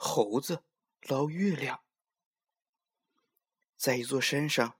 [0.00, 0.62] 猴子
[1.08, 1.82] 捞月亮。
[3.76, 4.78] 在一座山上，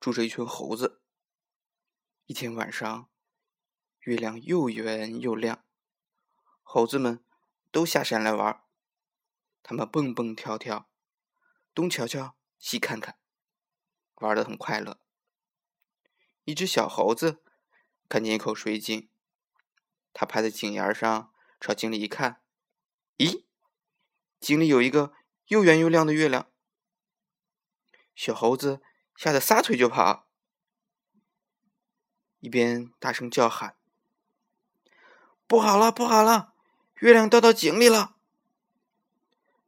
[0.00, 1.02] 住着一群猴子。
[2.24, 3.10] 一天晚上，
[4.00, 5.66] 月亮又圆又亮，
[6.62, 7.22] 猴子们
[7.70, 8.64] 都下山来玩。
[9.62, 10.90] 他们蹦蹦跳跳，
[11.74, 13.18] 东瞧瞧，西看看，
[14.14, 14.98] 玩的很快乐。
[16.44, 17.42] 一只小猴子
[18.08, 19.10] 看见一口水井，
[20.14, 22.42] 它趴在井沿上，朝井里一看，
[23.18, 23.43] 咦？
[24.44, 25.14] 井里有一个
[25.46, 26.46] 又圆又亮的月亮，
[28.14, 28.82] 小猴子
[29.16, 30.26] 吓得撒腿就跑，
[32.40, 33.74] 一边大声叫喊
[35.48, 36.52] ：“不好了，不好了，
[36.96, 38.16] 月亮掉到井里了！”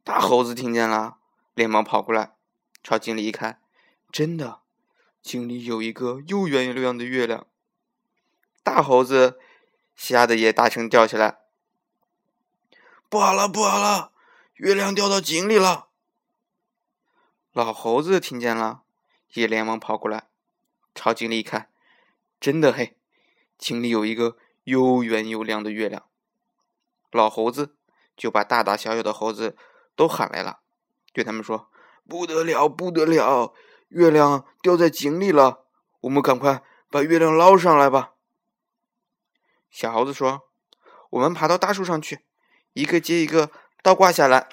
[0.04, 1.20] 大猴子听见了，
[1.54, 2.36] 连忙跑过来，
[2.82, 3.62] 朝井里一看，
[4.12, 4.60] 真的，
[5.22, 7.46] 井里有一个又圆又亮的月亮。
[8.62, 9.40] 大猴子
[9.94, 11.38] 吓得也大声叫起来
[13.08, 14.12] ：“不好了，不好了！”
[14.56, 15.88] 月亮掉到井里了。
[17.52, 18.84] 老猴子听见了，
[19.34, 20.28] 也连忙跑过来，
[20.94, 21.70] 朝井里一看，
[22.40, 22.96] 真的嘿，
[23.58, 26.06] 井里有一个又圆又亮的月亮。
[27.10, 27.76] 老猴子
[28.16, 29.58] 就把大大小小的猴子
[29.94, 30.60] 都喊来了，
[31.12, 31.70] 对他们说
[32.08, 33.52] ：“不得了，不得了，
[33.88, 35.66] 月亮掉在井里了，
[36.00, 38.14] 我们赶快把月亮捞上来吧。”
[39.70, 40.48] 小猴子说
[41.10, 42.20] ：“我们爬到大树上去，
[42.72, 43.50] 一个接一个。”
[43.86, 44.48] 倒挂下来，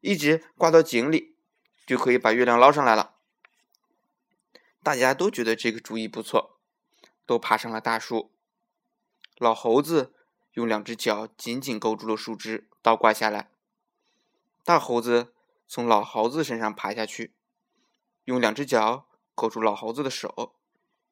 [0.00, 1.34] 一直挂到井里，
[1.84, 3.16] 就可以把月亮捞上来了。
[4.80, 6.60] 大家都觉得这个主意不错，
[7.26, 8.30] 都爬上了大树。
[9.38, 10.14] 老猴子
[10.52, 13.50] 用两只脚紧紧勾住了树枝，倒挂下来。
[14.62, 15.34] 大猴子
[15.66, 17.34] 从老猴子身上爬下去，
[18.26, 20.54] 用两只脚勾住老猴子的手。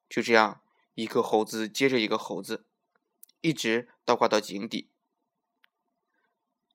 [0.08, 0.60] 就这样，
[0.94, 2.64] 一个猴子接着一个猴子，
[3.40, 4.92] 一直倒挂到井底。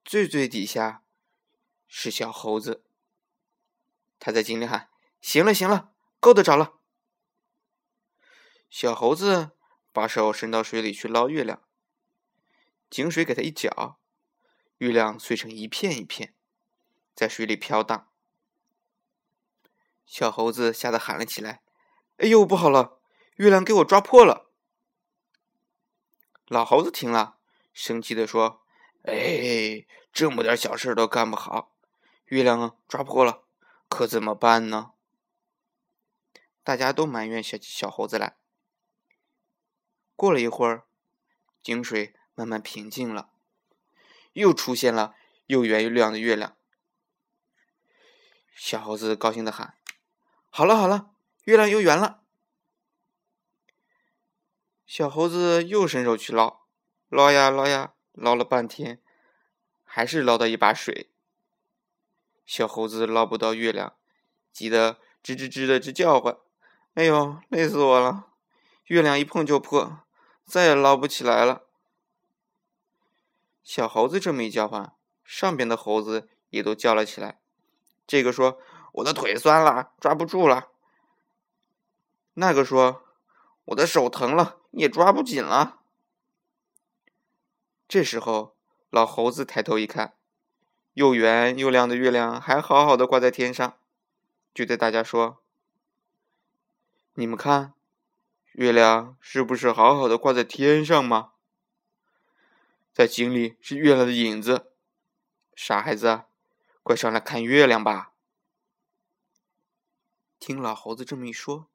[0.04, 1.04] 最最底下
[1.88, 2.84] 是小猴子，
[4.20, 4.90] 他在井里喊
[5.22, 6.80] ：“行了，行了，够得着了。”
[8.70, 9.52] 小猴子
[9.94, 11.62] 把手伸到水里去捞月亮，
[12.90, 14.00] 井水给他一搅，
[14.78, 16.34] 月亮碎成一片一片，
[17.14, 18.10] 在水里飘荡。
[20.06, 21.62] 小猴子吓得喊了起来
[22.18, 23.00] ：“哎呦，不好了，
[23.36, 24.52] 月亮给我抓破了！”
[26.48, 27.38] 老猴子听了，
[27.72, 28.61] 生气的说。
[29.04, 31.76] 哎，这么点小事都干不好，
[32.26, 33.44] 月亮抓破了，
[33.90, 34.94] 可怎么办呢？
[36.64, 38.38] 大家都埋怨小小猴子来。
[40.16, 40.86] 过了一会儿，
[41.64, 43.32] 井水慢慢平静了，
[44.34, 45.16] 又出现了
[45.48, 46.56] 又圆又亮的月亮。
[48.54, 49.80] 小猴子高兴的喊
[50.52, 52.24] ：“好了好了，月亮又圆了！”
[54.86, 56.68] 小猴子又伸手去捞，
[57.10, 57.96] 捞呀捞呀。
[58.22, 59.02] 捞了半天，
[59.84, 61.10] 还是捞到一把水。
[62.46, 63.96] 小猴子捞不到月亮，
[64.52, 66.38] 急得吱吱吱的直叫唤
[66.94, 68.28] ：“哎呦，累死我了！
[68.86, 70.02] 月亮一碰就破，
[70.46, 71.64] 再也捞不起来了。”
[73.64, 74.94] 小猴子这么一叫唤，
[75.24, 77.40] 上边的猴子也都叫了起来。
[78.06, 78.60] 这个说
[78.94, 80.70] ：“我的腿酸了，抓不住了。”
[82.36, 83.04] 那个说
[83.66, 85.80] ：“我的手疼了，也抓不紧了。”
[87.92, 88.56] 这时候，
[88.90, 90.14] 老猴子抬头一看，
[90.94, 93.78] 又圆又亮的月亮还好好的挂在天上，
[94.54, 95.44] 就对大家说
[97.16, 97.74] ：“你们看，
[98.54, 101.34] 月亮是不是好好的挂在天上吗？
[102.94, 104.72] 在井里是月亮的影子。
[105.54, 106.22] 傻孩子，
[106.84, 108.14] 快上来看月亮吧！”
[110.40, 111.68] 听老猴子这么一说，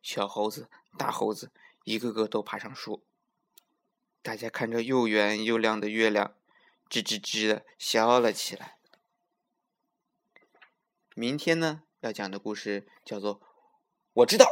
[0.00, 1.52] 小猴子、大猴子
[1.84, 3.04] 一个个都爬上树。
[4.22, 6.34] 大家看着又圆又亮的月亮，
[6.90, 8.78] 吱吱吱的笑了起来。
[11.14, 13.40] 明天呢，要讲的故事叫做
[14.12, 14.44] 《我知道》。